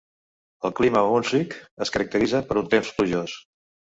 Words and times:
El 0.67 0.71
clima 0.79 1.01
a 1.01 1.09
Hunsrück 1.17 1.53
es 1.85 1.93
caracteritza 1.97 2.41
per 2.47 2.57
un 2.63 2.71
temps 2.75 2.91
plujós. 3.01 3.37